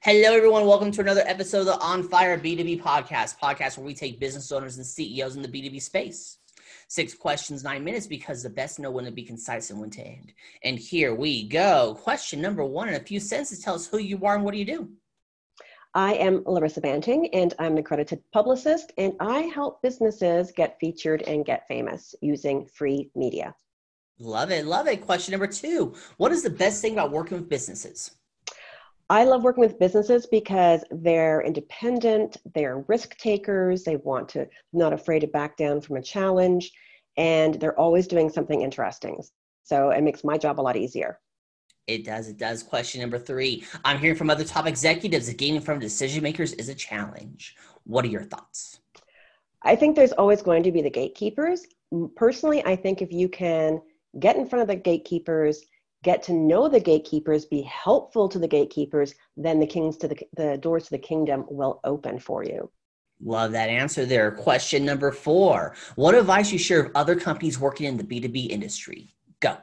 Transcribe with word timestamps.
Hello, 0.00 0.34
everyone. 0.34 0.66
Welcome 0.66 0.90
to 0.92 1.00
another 1.00 1.22
episode 1.26 1.60
of 1.60 1.66
the 1.66 1.78
On 1.78 2.02
Fire 2.02 2.38
B2B 2.38 2.82
podcast, 2.82 3.38
podcast 3.38 3.76
where 3.76 3.86
we 3.86 3.94
take 3.94 4.20
business 4.20 4.52
owners 4.52 4.76
and 4.76 4.86
CEOs 4.86 5.36
in 5.36 5.42
the 5.42 5.48
B2B 5.48 5.80
space. 5.82 6.38
Six 6.88 7.14
questions, 7.14 7.64
nine 7.64 7.82
minutes, 7.82 8.06
because 8.06 8.42
the 8.42 8.50
best 8.50 8.78
know 8.78 8.90
when 8.90 9.04
to 9.04 9.10
be 9.10 9.22
concise 9.22 9.70
and 9.70 9.80
when 9.80 9.90
to 9.90 10.02
end. 10.02 10.32
And 10.62 10.78
here 10.78 11.14
we 11.14 11.48
go. 11.48 11.98
Question 12.02 12.40
number 12.40 12.64
one 12.64 12.88
in 12.88 12.94
a 12.94 13.00
few 13.00 13.20
sentences 13.20 13.60
tell 13.60 13.74
us 13.74 13.86
who 13.86 13.98
you 13.98 14.24
are 14.24 14.34
and 14.34 14.44
what 14.44 14.52
do 14.52 14.58
you 14.58 14.64
do? 14.64 14.88
I 15.94 16.14
am 16.14 16.42
Larissa 16.44 16.80
Banting, 16.80 17.32
and 17.34 17.54
I'm 17.58 17.72
an 17.72 17.78
accredited 17.78 18.22
publicist, 18.32 18.92
and 18.98 19.14
I 19.20 19.42
help 19.42 19.80
businesses 19.80 20.52
get 20.52 20.78
featured 20.80 21.22
and 21.22 21.44
get 21.44 21.68
famous 21.68 22.14
using 22.20 22.66
free 22.66 23.10
media. 23.14 23.54
Love 24.18 24.50
it. 24.50 24.66
Love 24.66 24.88
it. 24.88 25.00
Question 25.00 25.32
number 25.32 25.46
two 25.46 25.94
What 26.16 26.32
is 26.32 26.42
the 26.42 26.50
best 26.50 26.82
thing 26.82 26.92
about 26.92 27.10
working 27.10 27.38
with 27.38 27.48
businesses? 27.48 28.12
I 29.10 29.24
love 29.24 29.42
working 29.42 29.60
with 29.60 29.78
businesses 29.78 30.26
because 30.26 30.82
they're 30.90 31.42
independent, 31.42 32.38
they're 32.54 32.84
risk 32.88 33.16
takers, 33.18 33.84
they 33.84 33.96
want 33.96 34.28
to 34.30 34.48
not 34.72 34.92
afraid 34.92 35.20
to 35.20 35.26
back 35.26 35.56
down 35.56 35.80
from 35.80 35.96
a 35.96 36.02
challenge, 36.02 36.72
and 37.16 37.54
they're 37.54 37.78
always 37.78 38.06
doing 38.06 38.30
something 38.30 38.62
interesting. 38.62 39.22
So 39.62 39.90
it 39.90 40.02
makes 40.02 40.24
my 40.24 40.38
job 40.38 40.58
a 40.58 40.62
lot 40.62 40.76
easier. 40.76 41.20
It 41.86 42.04
does. 42.04 42.28
It 42.28 42.38
does. 42.38 42.62
Question 42.62 43.02
number 43.02 43.18
three. 43.18 43.64
I'm 43.84 43.98
hearing 43.98 44.16
from 44.16 44.30
other 44.30 44.44
top 44.44 44.66
executives 44.66 45.26
that 45.26 45.36
gaining 45.36 45.60
from 45.60 45.78
decision 45.78 46.22
makers 46.22 46.54
is 46.54 46.70
a 46.70 46.74
challenge. 46.74 47.56
What 47.84 48.06
are 48.06 48.08
your 48.08 48.24
thoughts? 48.24 48.80
I 49.62 49.76
think 49.76 49.96
there's 49.96 50.12
always 50.12 50.40
going 50.40 50.62
to 50.62 50.72
be 50.72 50.80
the 50.80 50.90
gatekeepers. 50.90 51.66
Personally, 52.16 52.64
I 52.64 52.76
think 52.76 53.02
if 53.02 53.12
you 53.12 53.28
can 53.28 53.80
get 54.18 54.36
in 54.36 54.46
front 54.46 54.62
of 54.62 54.68
the 54.68 54.76
gatekeepers 54.76 55.66
get 56.04 56.22
to 56.22 56.32
know 56.32 56.68
the 56.68 56.78
gatekeepers, 56.78 57.46
be 57.46 57.62
helpful 57.62 58.28
to 58.28 58.38
the 58.38 58.46
gatekeepers, 58.46 59.14
then 59.36 59.58
the 59.58 59.66
kings 59.66 59.96
to 59.96 60.06
the, 60.06 60.16
the 60.36 60.58
doors 60.58 60.84
to 60.84 60.90
the 60.90 60.98
kingdom 60.98 61.44
will 61.48 61.80
open 61.82 62.18
for 62.20 62.44
you. 62.44 62.70
Love 63.24 63.52
that 63.52 63.70
answer 63.70 64.04
there. 64.04 64.30
Question 64.30 64.84
number 64.84 65.10
four. 65.10 65.74
What 65.96 66.14
advice 66.14 66.52
you 66.52 66.58
share 66.58 66.80
of 66.80 66.92
other 66.94 67.16
companies 67.16 67.58
working 67.58 67.86
in 67.86 67.96
the 67.96 68.04
B2B 68.04 68.50
industry? 68.50 69.14
Go. 69.40 69.56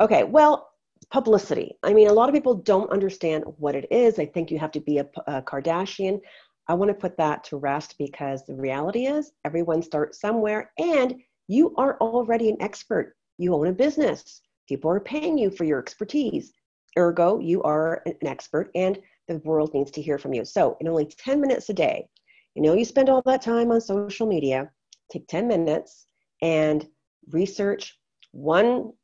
Okay, 0.00 0.24
well, 0.24 0.70
publicity. 1.10 1.74
I 1.82 1.92
mean, 1.92 2.08
a 2.08 2.12
lot 2.12 2.28
of 2.28 2.34
people 2.34 2.54
don't 2.54 2.90
understand 2.90 3.44
what 3.58 3.74
it 3.74 3.86
is. 3.90 4.18
I 4.18 4.26
think 4.26 4.50
you 4.50 4.58
have 4.58 4.72
to 4.72 4.80
be 4.80 4.98
a, 4.98 5.06
a 5.26 5.42
Kardashian. 5.42 6.20
I 6.68 6.74
want 6.74 6.88
to 6.88 6.94
put 6.94 7.18
that 7.18 7.44
to 7.44 7.58
rest 7.58 7.96
because 7.98 8.46
the 8.46 8.54
reality 8.54 9.06
is 9.06 9.32
everyone 9.44 9.82
starts 9.82 10.20
somewhere 10.20 10.72
and 10.78 11.16
you 11.48 11.74
are 11.76 11.98
already 11.98 12.48
an 12.48 12.56
expert. 12.60 13.16
You 13.36 13.54
own 13.54 13.66
a 13.66 13.72
business 13.72 14.40
People 14.72 14.90
are 14.90 15.00
paying 15.00 15.36
you 15.36 15.50
for 15.50 15.64
your 15.64 15.78
expertise. 15.78 16.54
Ergo, 16.96 17.38
you 17.38 17.62
are 17.62 18.00
an 18.06 18.16
expert 18.22 18.70
and 18.74 18.98
the 19.28 19.36
world 19.44 19.74
needs 19.74 19.90
to 19.90 20.00
hear 20.00 20.16
from 20.16 20.32
you. 20.32 20.46
So, 20.46 20.78
in 20.80 20.88
only 20.88 21.04
10 21.04 21.42
minutes 21.42 21.68
a 21.68 21.74
day, 21.74 22.08
you 22.54 22.62
know, 22.62 22.72
you 22.72 22.86
spend 22.86 23.10
all 23.10 23.20
that 23.26 23.42
time 23.42 23.70
on 23.70 23.82
social 23.82 24.26
media, 24.26 24.70
take 25.10 25.28
10 25.28 25.46
minutes 25.46 26.06
and 26.40 26.88
research 27.28 27.98
one 28.30 28.94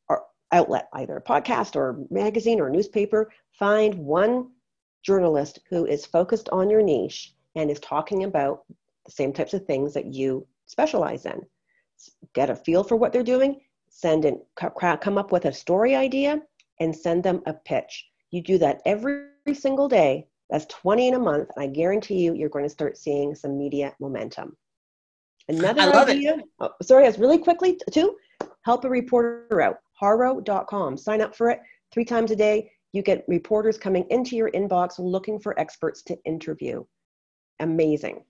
outlet, 0.51 0.89
either 0.93 1.17
a 1.17 1.21
podcast 1.21 1.75
or 1.75 1.99
magazine 2.09 2.59
or 2.59 2.71
newspaper. 2.71 3.31
Find 3.51 3.93
one 3.93 4.49
journalist 5.03 5.59
who 5.69 5.85
is 5.85 6.03
focused 6.03 6.49
on 6.49 6.71
your 6.71 6.81
niche 6.81 7.35
and 7.55 7.69
is 7.69 7.79
talking 7.79 8.23
about 8.23 8.63
the 9.05 9.11
same 9.11 9.31
types 9.31 9.53
of 9.53 9.67
things 9.67 9.93
that 9.93 10.07
you 10.07 10.47
specialize 10.65 11.27
in. 11.27 11.39
Get 12.33 12.49
a 12.49 12.55
feel 12.55 12.83
for 12.83 12.95
what 12.95 13.13
they're 13.13 13.21
doing 13.21 13.61
send 13.89 14.25
in, 14.25 14.41
come 14.55 15.17
up 15.17 15.31
with 15.31 15.45
a 15.45 15.53
story 15.53 15.95
idea 15.95 16.41
and 16.79 16.95
send 16.95 17.23
them 17.23 17.41
a 17.45 17.53
pitch. 17.53 18.07
You 18.31 18.41
do 18.41 18.57
that 18.59 18.81
every 18.85 19.29
single 19.53 19.87
day. 19.87 20.27
That's 20.49 20.65
20 20.65 21.09
in 21.09 21.13
a 21.15 21.19
month. 21.19 21.49
And 21.55 21.63
I 21.63 21.67
guarantee 21.67 22.19
you, 22.19 22.33
you're 22.33 22.49
going 22.49 22.65
to 22.65 22.69
start 22.69 22.97
seeing 22.97 23.35
some 23.35 23.57
media 23.57 23.93
momentum. 23.99 24.55
Another 25.47 25.81
idea, 25.81 26.37
oh, 26.59 26.69
sorry, 26.81 27.05
as 27.07 27.17
really 27.17 27.39
quickly 27.39 27.79
too, 27.91 28.15
help 28.63 28.85
a 28.85 28.89
reporter 28.89 29.61
out. 29.61 29.77
Haro.com. 29.93 30.95
Sign 30.95 31.21
up 31.21 31.35
for 31.35 31.49
it 31.49 31.59
three 31.91 32.05
times 32.05 32.31
a 32.31 32.35
day. 32.35 32.71
You 32.93 33.01
get 33.01 33.25
reporters 33.27 33.77
coming 33.77 34.05
into 34.09 34.35
your 34.35 34.51
inbox 34.51 34.99
looking 34.99 35.39
for 35.39 35.59
experts 35.59 36.03
to 36.03 36.17
interview. 36.23 36.83
Amazing. 37.59 38.23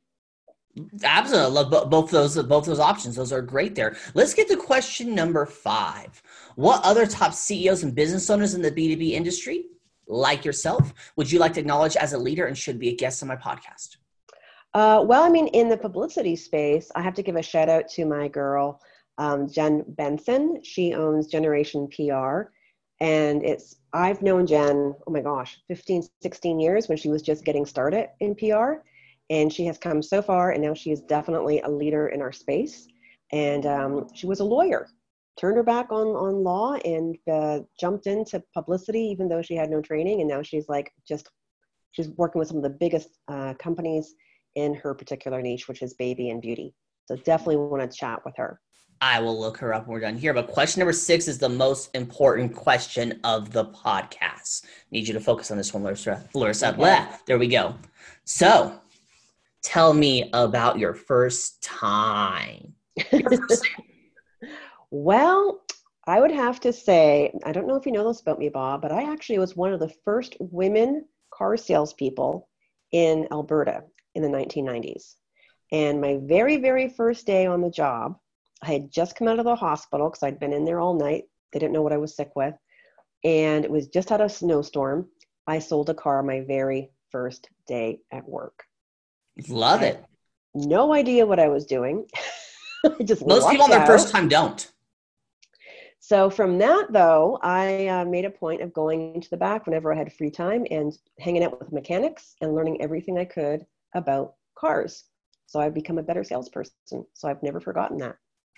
Absolutely, 1.03 1.45
I 1.45 1.49
love 1.49 1.89
both 1.89 2.11
those 2.11 2.41
both 2.43 2.65
those 2.65 2.79
options. 2.79 3.15
Those 3.15 3.33
are 3.33 3.41
great 3.41 3.75
there. 3.75 3.97
Let's 4.13 4.33
get 4.33 4.47
to 4.49 4.55
question 4.55 5.15
number 5.15 5.45
five. 5.45 6.21
What 6.55 6.83
other 6.83 7.05
top 7.05 7.33
CEOs 7.33 7.83
and 7.83 7.95
business 7.95 8.29
owners 8.29 8.53
in 8.53 8.61
the 8.61 8.71
B 8.71 8.89
two 8.89 8.97
B 8.97 9.15
industry, 9.15 9.65
like 10.07 10.45
yourself, 10.45 10.93
would 11.15 11.31
you 11.31 11.39
like 11.39 11.53
to 11.53 11.59
acknowledge 11.59 11.95
as 11.95 12.13
a 12.13 12.17
leader 12.17 12.45
and 12.45 12.57
should 12.57 12.79
be 12.79 12.89
a 12.89 12.95
guest 12.95 13.21
on 13.23 13.29
my 13.29 13.35
podcast? 13.35 13.97
Uh, 14.75 15.03
well, 15.05 15.23
I 15.23 15.29
mean, 15.29 15.47
in 15.47 15.69
the 15.69 15.77
publicity 15.77 16.35
space, 16.35 16.91
I 16.95 17.01
have 17.01 17.15
to 17.15 17.23
give 17.23 17.35
a 17.35 17.41
shout 17.41 17.69
out 17.69 17.89
to 17.89 18.05
my 18.05 18.27
girl, 18.27 18.79
um, 19.17 19.49
Jen 19.49 19.83
Benson. 19.87 20.61
She 20.63 20.93
owns 20.93 21.27
Generation 21.27 21.87
PR, 21.87 22.51
and 23.01 23.43
it's 23.43 23.77
I've 23.91 24.21
known 24.21 24.45
Jen. 24.45 24.93
Oh 25.07 25.11
my 25.11 25.21
gosh, 25.21 25.59
15, 25.67 26.03
16 26.21 26.59
years 26.59 26.87
when 26.87 26.97
she 26.97 27.09
was 27.09 27.23
just 27.23 27.43
getting 27.43 27.65
started 27.65 28.09
in 28.19 28.35
PR 28.35 28.83
and 29.29 29.51
she 29.51 29.65
has 29.65 29.77
come 29.77 30.01
so 30.01 30.21
far 30.21 30.51
and 30.51 30.63
now 30.63 30.73
she 30.73 30.91
is 30.91 31.01
definitely 31.01 31.61
a 31.61 31.69
leader 31.69 32.07
in 32.07 32.21
our 32.21 32.31
space 32.31 32.87
and 33.31 33.65
um, 33.65 34.07
she 34.13 34.27
was 34.27 34.39
a 34.39 34.43
lawyer 34.43 34.87
turned 35.39 35.57
her 35.57 35.63
back 35.63 35.91
on 35.91 36.07
on 36.07 36.43
law 36.43 36.73
and 36.85 37.17
uh, 37.31 37.59
jumped 37.79 38.07
into 38.07 38.43
publicity 38.53 39.01
even 39.01 39.29
though 39.29 39.41
she 39.41 39.55
had 39.55 39.69
no 39.69 39.81
training 39.81 40.21
and 40.21 40.29
now 40.29 40.41
she's 40.41 40.67
like 40.67 40.91
just 41.07 41.29
she's 41.91 42.09
working 42.09 42.39
with 42.39 42.47
some 42.47 42.57
of 42.57 42.63
the 42.63 42.69
biggest 42.69 43.09
uh, 43.27 43.53
companies 43.59 44.15
in 44.55 44.73
her 44.73 44.93
particular 44.93 45.41
niche 45.41 45.67
which 45.67 45.81
is 45.81 45.93
baby 45.93 46.29
and 46.29 46.41
beauty 46.41 46.73
so 47.05 47.15
definitely 47.17 47.57
want 47.57 47.89
to 47.89 47.97
chat 47.97 48.19
with 48.25 48.35
her 48.35 48.59
I 49.01 49.21
will 49.21 49.39
look 49.39 49.57
her 49.59 49.73
up 49.73 49.87
when 49.87 49.93
we're 49.93 50.01
done 50.01 50.17
here. 50.17 50.33
But 50.33 50.47
question 50.47 50.81
number 50.81 50.91
six 50.91 51.29
is 51.29 51.37
the 51.37 51.47
most 51.47 51.95
important 51.95 52.53
question 52.53 53.19
of 53.23 53.53
the 53.53 53.65
podcast. 53.65 54.65
Need 54.91 55.07
you 55.07 55.13
to 55.13 55.21
focus 55.21 55.51
on 55.51 55.57
this 55.57 55.73
one, 55.73 55.83
Larissa. 55.83 56.27
Larissa. 56.33 56.73
Okay. 56.73 57.07
There 57.25 57.39
we 57.39 57.47
go. 57.47 57.75
So, 58.25 58.79
tell 59.61 59.93
me 59.93 60.29
about 60.33 60.79
your 60.79 60.93
first 60.93 61.61
time. 61.63 62.73
Well, 64.91 65.61
I 66.07 66.19
would 66.19 66.31
have 66.31 66.59
to 66.61 66.73
say, 66.73 67.31
I 67.45 67.51
don't 67.51 67.67
know 67.67 67.75
if 67.75 67.85
you 67.85 67.91
know 67.91 68.07
this 68.07 68.21
about 68.21 68.39
me, 68.39 68.49
Bob, 68.49 68.81
but 68.81 68.91
I 68.91 69.11
actually 69.11 69.37
was 69.37 69.55
one 69.55 69.71
of 69.71 69.79
the 69.79 69.93
first 70.03 70.35
women 70.39 71.05
car 71.31 71.57
salespeople 71.57 72.49
in 72.91 73.27
Alberta 73.31 73.83
in 74.15 74.23
the 74.23 74.29
1990s. 74.29 75.15
And 75.71 76.01
my 76.01 76.17
very, 76.23 76.57
very 76.57 76.89
first 76.89 77.27
day 77.27 77.45
on 77.45 77.61
the 77.61 77.69
job, 77.69 78.17
I 78.63 78.71
had 78.71 78.91
just 78.91 79.15
come 79.15 79.27
out 79.27 79.37
of 79.37 79.45
the 79.45 79.55
hospital 79.55 80.09
because 80.09 80.23
I'd 80.23 80.39
been 80.39 80.53
in 80.53 80.65
there 80.65 80.79
all 80.79 80.95
night. 80.95 81.25
They 81.53 81.59
didn't 81.59 81.73
know 81.73 81.83
what 81.83 81.93
I 81.93 81.97
was 81.97 82.15
sick 82.15 82.31
with. 82.35 82.55
And 83.23 83.63
it 83.63 83.69
was 83.69 83.89
just 83.89 84.11
out 84.11 84.21
of 84.21 84.31
snowstorm. 84.31 85.07
I 85.45 85.59
sold 85.59 85.91
a 85.91 85.93
car 85.93 86.23
my 86.23 86.41
very 86.41 86.89
first 87.11 87.47
day 87.67 87.99
at 88.11 88.27
work. 88.27 88.63
Love 89.47 89.81
it. 89.81 90.03
No 90.55 90.93
idea 90.93 91.25
what 91.25 91.39
I 91.39 91.47
was 91.47 91.65
doing. 91.65 92.05
just 93.05 93.25
most 93.25 93.49
people 93.49 93.65
on 93.65 93.69
their 93.69 93.85
first 93.85 94.11
time 94.11 94.27
don't. 94.27 94.71
So 95.99 96.29
from 96.29 96.57
that 96.57 96.87
though, 96.91 97.37
I 97.43 97.87
uh, 97.87 98.05
made 98.05 98.25
a 98.25 98.31
point 98.31 98.61
of 98.61 98.73
going 98.73 99.13
into 99.13 99.29
the 99.29 99.37
back 99.37 99.65
whenever 99.65 99.93
I 99.93 99.97
had 99.97 100.11
free 100.11 100.31
time 100.31 100.65
and 100.71 100.97
hanging 101.19 101.43
out 101.43 101.59
with 101.59 101.71
mechanics 101.71 102.35
and 102.41 102.55
learning 102.55 102.81
everything 102.81 103.17
I 103.19 103.25
could 103.25 103.65
about 103.93 104.33
cars. 104.57 105.05
So 105.45 105.59
I've 105.59 105.73
become 105.73 105.97
a 105.97 106.03
better 106.03 106.23
salesperson. 106.23 107.05
So 107.13 107.27
I've 107.27 107.43
never 107.43 107.59
forgotten 107.59 107.97
that. 107.99 108.15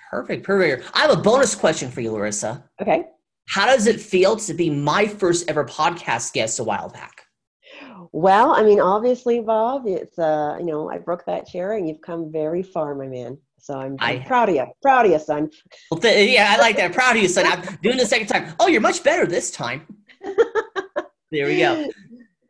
Perfect, 0.09 0.45
perfect. 0.45 0.89
I 0.93 0.99
have 0.99 1.11
a 1.11 1.21
bonus 1.21 1.55
question 1.55 1.89
for 1.89 2.01
you, 2.01 2.11
Larissa. 2.11 2.63
Okay. 2.81 3.05
How 3.47 3.65
does 3.65 3.87
it 3.87 3.99
feel 3.99 4.35
to 4.37 4.53
be 4.53 4.69
my 4.69 5.07
first 5.07 5.49
ever 5.49 5.65
podcast 5.65 6.33
guest 6.33 6.59
a 6.59 6.63
while 6.63 6.89
back? 6.89 7.20
Well, 8.13 8.51
I 8.51 8.63
mean, 8.63 8.79
obviously, 8.79 9.39
Bob, 9.39 9.83
it's 9.87 10.19
uh, 10.19 10.57
you 10.59 10.65
know, 10.65 10.89
I 10.89 10.97
broke 10.97 11.25
that 11.25 11.47
chair, 11.47 11.73
and 11.73 11.87
you've 11.87 12.01
come 12.01 12.31
very 12.31 12.61
far, 12.61 12.93
my 12.95 13.07
man. 13.07 13.37
So 13.57 13.75
I'm, 13.79 13.95
I'm 13.99 14.21
I, 14.21 14.25
proud 14.25 14.49
of 14.49 14.55
you. 14.55 14.65
Proud 14.81 15.05
of 15.05 15.11
you, 15.11 15.19
son. 15.19 15.51
Well, 15.89 15.99
th- 15.99 16.29
yeah, 16.29 16.55
I 16.55 16.59
like 16.59 16.75
that. 16.77 16.93
Proud 16.93 17.15
of 17.15 17.21
you, 17.21 17.29
son. 17.29 17.45
I'm 17.45 17.77
doing 17.83 17.97
the 17.97 18.05
second 18.05 18.27
time. 18.27 18.53
Oh, 18.59 18.67
you're 18.67 18.81
much 18.81 19.03
better 19.03 19.25
this 19.25 19.51
time. 19.51 19.85
there 21.31 21.45
we 21.45 21.59
go. 21.59 21.89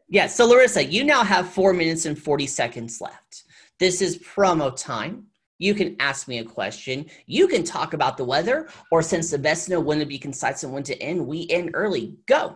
Yeah. 0.09 0.27
So, 0.27 0.47
Larissa, 0.47 0.85
you 0.85 1.03
now 1.03 1.23
have 1.23 1.49
four 1.49 1.73
minutes 1.73 2.05
and 2.05 2.17
40 2.17 2.47
seconds 2.47 3.01
left. 3.01 3.43
This 3.77 4.01
is 4.01 4.17
promo 4.19 4.75
time. 4.75 5.25
You 5.57 5.75
can 5.75 5.95
ask 5.99 6.27
me 6.27 6.39
a 6.39 6.43
question. 6.43 7.05
You 7.27 7.47
can 7.47 7.63
talk 7.63 7.93
about 7.93 8.17
the 8.17 8.23
weather, 8.23 8.69
or 8.89 9.03
since 9.03 9.29
the 9.29 9.37
best 9.37 9.69
know 9.69 9.79
when 9.79 9.99
to 9.99 10.05
be 10.05 10.17
concise 10.17 10.63
and 10.63 10.73
when 10.73 10.83
to 10.83 10.99
end, 11.01 11.27
we 11.27 11.47
end 11.49 11.71
early. 11.73 12.15
Go. 12.25 12.55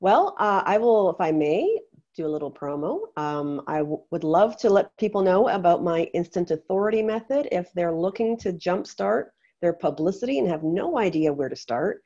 Well, 0.00 0.34
uh, 0.38 0.62
I 0.64 0.78
will, 0.78 1.10
if 1.10 1.20
I 1.20 1.30
may, 1.30 1.78
do 2.16 2.26
a 2.26 2.28
little 2.28 2.50
promo. 2.50 3.00
Um, 3.18 3.62
I 3.66 3.78
w- 3.78 4.02
would 4.10 4.24
love 4.24 4.56
to 4.58 4.70
let 4.70 4.96
people 4.96 5.22
know 5.22 5.48
about 5.48 5.84
my 5.84 6.04
instant 6.14 6.50
authority 6.50 7.02
method 7.02 7.48
if 7.52 7.70
they're 7.74 7.94
looking 7.94 8.38
to 8.38 8.52
jumpstart 8.52 9.26
their 9.60 9.74
publicity 9.74 10.38
and 10.38 10.48
have 10.48 10.62
no 10.62 10.98
idea 10.98 11.32
where 11.32 11.50
to 11.50 11.56
start. 11.56 12.02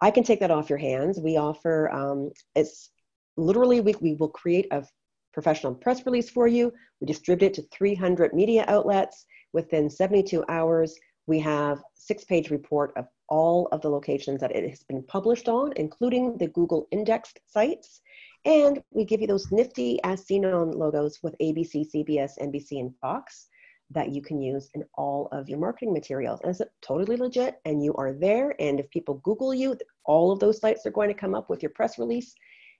I 0.00 0.10
can 0.10 0.24
take 0.24 0.40
that 0.40 0.50
off 0.50 0.68
your 0.68 0.78
hands. 0.78 1.20
We 1.20 1.36
offer 1.36 1.88
um, 1.90 2.32
it's 2.56 2.90
literally, 3.36 3.80
we, 3.80 3.94
we 4.00 4.14
will 4.14 4.28
create 4.28 4.66
a 4.72 4.84
professional 5.32 5.74
press 5.74 6.04
release 6.04 6.30
for 6.30 6.48
you. 6.48 6.72
We 7.00 7.06
distribute 7.06 7.46
it 7.46 7.54
to 7.54 7.62
300 7.72 8.34
media 8.34 8.64
outlets. 8.66 9.24
Within 9.52 9.88
72 9.88 10.44
hours, 10.48 10.96
we 11.26 11.38
have 11.40 11.82
six-page 11.94 12.50
report 12.50 12.92
of 12.96 13.06
all 13.28 13.68
of 13.72 13.80
the 13.80 13.88
locations 13.88 14.40
that 14.40 14.54
it 14.54 14.68
has 14.68 14.82
been 14.82 15.02
published 15.04 15.48
on, 15.48 15.72
including 15.76 16.36
the 16.36 16.48
Google 16.48 16.86
indexed 16.90 17.40
sites. 17.46 18.00
And 18.44 18.82
we 18.90 19.04
give 19.04 19.20
you 19.20 19.26
those 19.26 19.50
nifty 19.50 19.98
as 20.04 20.26
seen 20.26 20.44
on 20.44 20.72
logos 20.72 21.20
with 21.22 21.34
ABC, 21.40 21.90
CBS, 21.94 22.32
NBC, 22.38 22.80
and 22.80 22.94
Fox 23.00 23.48
that 23.90 24.12
you 24.12 24.20
can 24.20 24.40
use 24.40 24.70
in 24.74 24.84
all 24.94 25.28
of 25.32 25.48
your 25.48 25.58
marketing 25.58 25.92
materials. 25.92 26.40
And 26.42 26.50
it's 26.50 26.60
totally 26.82 27.16
legit, 27.16 27.60
and 27.64 27.82
you 27.82 27.94
are 27.94 28.12
there. 28.12 28.54
And 28.58 28.80
if 28.80 28.90
people 28.90 29.20
Google 29.24 29.54
you, 29.54 29.76
all 30.04 30.30
of 30.32 30.40
those 30.40 30.60
sites 30.60 30.84
are 30.84 30.90
going 30.90 31.08
to 31.08 31.14
come 31.14 31.34
up 31.34 31.48
with 31.48 31.62
your 31.62 31.70
press 31.70 31.98
release. 31.98 32.34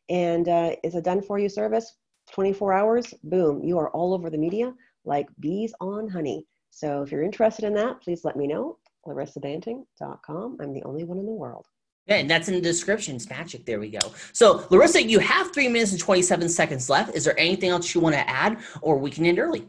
And 0.08 0.48
uh, 0.48 0.76
it's 0.82 0.94
a 0.94 1.00
done 1.00 1.22
for 1.22 1.38
you 1.38 1.48
service. 1.48 1.96
24 2.32 2.72
hours, 2.72 3.14
boom, 3.22 3.62
you 3.62 3.78
are 3.78 3.90
all 3.90 4.14
over 4.14 4.30
the 4.30 4.38
media 4.38 4.72
like 5.04 5.28
bees 5.40 5.74
on 5.80 6.08
honey. 6.08 6.46
So 6.74 7.02
if 7.02 7.12
you're 7.12 7.22
interested 7.22 7.64
in 7.64 7.72
that, 7.74 8.00
please 8.00 8.24
let 8.24 8.36
me 8.36 8.48
know. 8.48 8.78
LarissaBanting.com. 9.06 10.58
I'm 10.60 10.72
the 10.72 10.82
only 10.82 11.04
one 11.04 11.18
in 11.18 11.26
the 11.26 11.32
world. 11.32 11.66
Yeah, 12.06 12.16
and 12.16 12.28
that's 12.28 12.48
in 12.48 12.54
the 12.54 12.60
description. 12.60 13.14
It's 13.14 13.30
magic. 13.30 13.64
There 13.64 13.78
we 13.78 13.90
go. 13.90 14.00
So, 14.32 14.66
Larissa, 14.70 15.02
you 15.02 15.20
have 15.20 15.54
three 15.54 15.68
minutes 15.68 15.92
and 15.92 16.00
27 16.00 16.48
seconds 16.48 16.90
left. 16.90 17.14
Is 17.14 17.24
there 17.24 17.38
anything 17.38 17.70
else 17.70 17.94
you 17.94 18.00
want 18.00 18.16
to 18.16 18.28
add, 18.28 18.58
or 18.82 18.98
we 18.98 19.10
can 19.10 19.24
end 19.24 19.38
early? 19.38 19.68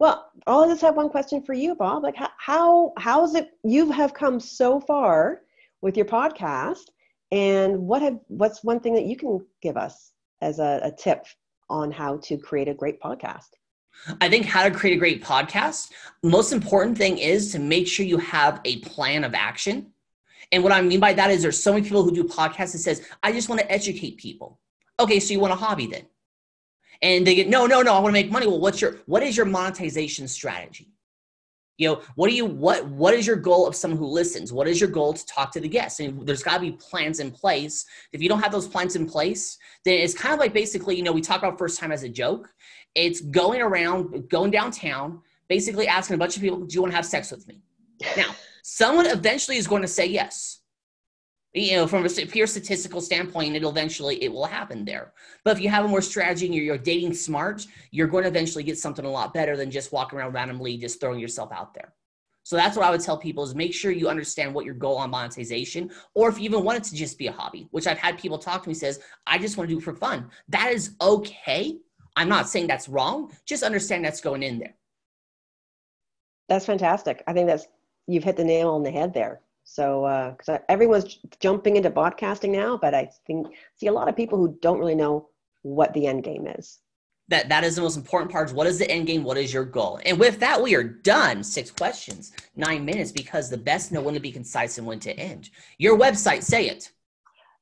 Well, 0.00 0.30
I'll 0.46 0.68
just 0.68 0.82
have 0.82 0.96
one 0.96 1.08
question 1.08 1.40
for 1.42 1.54
you, 1.54 1.76
Bob. 1.76 2.02
Like, 2.02 2.16
how 2.16 2.30
how, 2.36 2.92
how 2.98 3.24
is 3.24 3.36
it 3.36 3.50
you 3.62 3.90
have 3.92 4.12
come 4.12 4.40
so 4.40 4.80
far 4.80 5.42
with 5.82 5.96
your 5.96 6.06
podcast, 6.06 6.90
and 7.30 7.78
what 7.78 8.02
have 8.02 8.18
what's 8.26 8.64
one 8.64 8.80
thing 8.80 8.94
that 8.94 9.06
you 9.06 9.16
can 9.16 9.46
give 9.62 9.76
us 9.76 10.12
as 10.42 10.58
a, 10.58 10.80
a 10.82 10.90
tip 10.90 11.26
on 11.70 11.92
how 11.92 12.16
to 12.24 12.36
create 12.36 12.68
a 12.68 12.74
great 12.74 13.00
podcast? 13.00 13.50
I 14.20 14.28
think 14.28 14.46
how 14.46 14.64
to 14.64 14.70
create 14.70 14.94
a 14.94 14.98
great 14.98 15.22
podcast. 15.22 15.90
Most 16.22 16.52
important 16.52 16.96
thing 16.96 17.18
is 17.18 17.52
to 17.52 17.58
make 17.58 17.86
sure 17.86 18.06
you 18.06 18.18
have 18.18 18.60
a 18.64 18.78
plan 18.80 19.24
of 19.24 19.34
action. 19.34 19.92
And 20.50 20.62
what 20.62 20.72
I 20.72 20.80
mean 20.80 21.00
by 21.00 21.12
that 21.12 21.30
is 21.30 21.42
there's 21.42 21.62
so 21.62 21.72
many 21.72 21.84
people 21.84 22.02
who 22.02 22.14
do 22.14 22.24
podcasts 22.24 22.72
that 22.72 22.78
says, 22.78 23.06
I 23.22 23.32
just 23.32 23.48
want 23.48 23.60
to 23.60 23.70
educate 23.70 24.16
people. 24.16 24.58
Okay, 24.98 25.20
so 25.20 25.32
you 25.32 25.40
want 25.40 25.52
a 25.52 25.56
hobby 25.56 25.86
then. 25.86 26.06
And 27.02 27.26
they 27.26 27.34
get, 27.34 27.48
no, 27.48 27.66
no, 27.66 27.82
no, 27.82 27.94
I 27.94 28.00
want 28.00 28.08
to 28.08 28.20
make 28.20 28.30
money. 28.30 28.46
Well, 28.46 28.60
what's 28.60 28.80
your 28.80 28.96
what 29.06 29.22
is 29.22 29.36
your 29.36 29.46
monetization 29.46 30.26
strategy? 30.26 30.88
You 31.78 31.88
know, 31.88 32.02
what 32.16 32.28
do 32.28 32.34
you 32.34 32.44
what 32.44 32.86
what 32.88 33.14
is 33.14 33.26
your 33.26 33.36
goal 33.36 33.66
of 33.66 33.74
someone 33.74 33.98
who 33.98 34.06
listens? 34.06 34.52
What 34.52 34.66
is 34.66 34.80
your 34.80 34.90
goal 34.90 35.14
to 35.14 35.26
talk 35.26 35.52
to 35.52 35.60
the 35.60 35.68
guests? 35.68 36.00
And 36.00 36.26
there's 36.26 36.42
got 36.42 36.54
to 36.54 36.60
be 36.60 36.72
plans 36.72 37.20
in 37.20 37.30
place. 37.30 37.86
If 38.12 38.20
you 38.20 38.28
don't 38.28 38.42
have 38.42 38.50
those 38.52 38.66
plans 38.66 38.96
in 38.96 39.06
place, 39.06 39.56
then 39.84 39.94
it's 39.94 40.12
kind 40.12 40.34
of 40.34 40.40
like 40.40 40.52
basically, 40.52 40.96
you 40.96 41.04
know, 41.04 41.12
we 41.12 41.20
talk 41.20 41.38
about 41.38 41.56
first 41.56 41.78
time 41.78 41.92
as 41.92 42.02
a 42.02 42.08
joke. 42.08 42.52
It's 42.96 43.20
going 43.20 43.62
around, 43.62 44.28
going 44.28 44.50
downtown, 44.50 45.22
basically 45.48 45.86
asking 45.86 46.14
a 46.14 46.18
bunch 46.18 46.36
of 46.36 46.42
people, 46.42 46.58
"Do 46.58 46.74
you 46.74 46.82
want 46.82 46.92
to 46.92 46.96
have 46.96 47.06
sex 47.06 47.30
with 47.30 47.46
me?" 47.46 47.62
Now, 48.16 48.34
someone 48.64 49.06
eventually 49.06 49.56
is 49.56 49.68
going 49.68 49.82
to 49.82 49.88
say 49.88 50.06
yes 50.06 50.58
you 51.54 51.76
know 51.76 51.86
from 51.86 52.04
a 52.04 52.08
pure 52.08 52.46
statistical 52.46 53.00
standpoint 53.00 53.56
it'll 53.56 53.70
eventually 53.70 54.22
it 54.22 54.32
will 54.32 54.44
happen 54.44 54.84
there. 54.84 55.12
But 55.44 55.56
if 55.56 55.62
you 55.62 55.68
have 55.70 55.84
a 55.84 55.88
more 55.88 56.02
strategy 56.02 56.46
and 56.46 56.54
you're, 56.54 56.64
you're, 56.64 56.78
dating 56.78 57.14
smart 57.14 57.66
you're 57.90 58.06
going 58.06 58.24
to 58.24 58.28
eventually 58.28 58.64
get 58.64 58.78
something 58.78 59.04
a 59.04 59.10
lot 59.10 59.32
better 59.32 59.56
than 59.56 59.70
just 59.70 59.92
walking 59.92 60.18
around 60.18 60.32
randomly 60.32 60.76
just 60.76 61.00
throwing 61.00 61.18
yourself 61.18 61.50
out 61.52 61.74
there. 61.74 61.94
So 62.42 62.56
that's 62.56 62.76
what 62.76 62.86
i 62.86 62.90
would 62.90 63.00
tell 63.00 63.18
people 63.18 63.44
is 63.44 63.54
make 63.54 63.74
sure 63.74 63.90
you 63.90 64.08
understand 64.08 64.54
what 64.54 64.64
your 64.64 64.74
goal 64.74 64.96
on 64.96 65.10
monetization 65.10 65.90
or 66.14 66.28
if 66.28 66.38
you 66.38 66.44
even 66.44 66.64
want 66.64 66.78
it 66.78 66.84
to 66.84 66.94
just 66.94 67.18
be 67.18 67.26
a 67.26 67.32
hobby 67.32 67.68
which 67.72 67.86
i've 67.86 67.98
had 67.98 68.18
people 68.18 68.38
talk 68.38 68.62
to 68.62 68.68
me 68.68 68.74
says 68.74 69.00
i 69.26 69.36
just 69.38 69.56
want 69.56 69.68
to 69.68 69.74
do 69.74 69.78
it 69.78 69.84
for 69.84 69.94
fun. 69.94 70.30
That 70.48 70.72
is 70.72 70.96
okay. 71.00 71.78
I'm 72.16 72.28
not 72.28 72.48
saying 72.48 72.66
that's 72.66 72.88
wrong. 72.88 73.32
Just 73.46 73.62
understand 73.62 74.04
that's 74.04 74.20
going 74.20 74.42
in 74.42 74.58
there. 74.58 74.74
That's 76.48 76.66
fantastic. 76.66 77.22
I 77.26 77.32
think 77.32 77.46
that's 77.46 77.66
you've 78.06 78.24
hit 78.24 78.36
the 78.36 78.44
nail 78.44 78.70
on 78.70 78.82
the 78.82 78.90
head 78.90 79.14
there 79.14 79.40
so, 79.70 80.32
because 80.32 80.48
uh, 80.48 80.60
everyone's 80.70 81.18
jumping 81.40 81.76
into 81.76 81.90
podcasting 81.90 82.48
now, 82.50 82.78
but 82.78 82.94
I 82.94 83.10
think 83.26 83.48
see 83.76 83.88
a 83.88 83.92
lot 83.92 84.08
of 84.08 84.16
people 84.16 84.38
who 84.38 84.56
don't 84.62 84.78
really 84.78 84.94
know 84.94 85.28
what 85.60 85.92
the 85.92 86.06
end 86.06 86.24
game 86.24 86.46
is. 86.46 86.78
That 87.28 87.50
that 87.50 87.64
is 87.64 87.76
the 87.76 87.82
most 87.82 87.98
important 87.98 88.32
part. 88.32 88.48
Is 88.48 88.54
what 88.54 88.66
is 88.66 88.78
the 88.78 88.90
end 88.90 89.06
game? 89.06 89.24
What 89.24 89.36
is 89.36 89.52
your 89.52 89.66
goal? 89.66 90.00
And 90.06 90.18
with 90.18 90.40
that, 90.40 90.62
we 90.62 90.74
are 90.74 90.82
done. 90.82 91.44
Six 91.44 91.70
questions, 91.70 92.32
nine 92.56 92.86
minutes, 92.86 93.12
because 93.12 93.50
the 93.50 93.58
best 93.58 93.92
know 93.92 94.00
when 94.00 94.14
to 94.14 94.20
be 94.20 94.32
concise 94.32 94.78
and 94.78 94.86
when 94.86 95.00
to 95.00 95.14
end. 95.18 95.50
Your 95.76 95.98
website, 95.98 96.42
say 96.42 96.70
it. 96.70 96.90